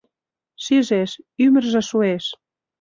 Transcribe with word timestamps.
Шижеш: 0.63 1.11
ӱмыржӧ 1.43 1.81
шуэш! 1.89 2.25